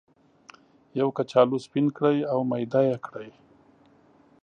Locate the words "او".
2.31-2.39